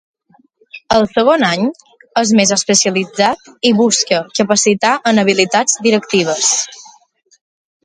El 0.95 1.03
segon 1.09 1.43
any, 1.49 1.67
és 2.21 2.31
més 2.39 2.53
especialitzat 2.55 3.53
i 3.71 3.75
busca 3.83 4.23
capacitar 4.41 4.97
en 5.13 5.25
habilitats 5.27 5.79
directives. 5.91 6.51